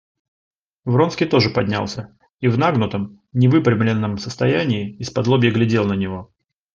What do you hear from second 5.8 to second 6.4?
на него.